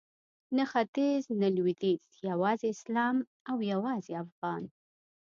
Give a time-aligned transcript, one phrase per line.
[0.57, 3.15] نه ختیځ نه لویدیځ یوازې اسلام
[3.49, 4.63] او یوازې افغان